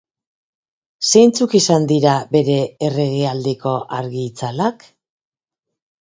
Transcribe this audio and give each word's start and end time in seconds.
Zeintzuk 1.09 1.51
izan 1.59 1.83
dira 1.91 2.13
bere 2.35 2.55
erregealdiko 2.87 3.73
argi-itzalak? 3.99 4.87